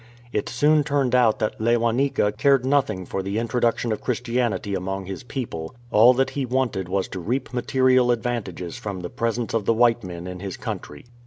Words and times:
It 0.33 0.49
soon 0.49 0.83
turned 0.83 1.13
out 1.13 1.37
that 1.37 1.61
Lewanika 1.61 2.35
cared 2.35 2.65
nothing 2.65 3.05
for 3.05 3.21
the 3.21 3.37
introduction 3.37 3.91
of 3.91 4.01
Christianity 4.01 4.73
among 4.73 5.05
his 5.05 5.21
people; 5.21 5.75
all 5.91 6.15
that 6.15 6.31
he 6.31 6.43
wanted 6.43 6.89
was 6.89 7.07
to 7.09 7.19
reap 7.19 7.53
material 7.53 8.09
advantages 8.09 8.77
from 8.77 9.01
the 9.01 9.11
presence 9.11 9.53
of 9.53 9.65
the 9.65 9.75
white 9.75 10.03
men 10.03 10.25
in 10.25 10.39
his 10.39 10.57
country. 10.57 11.05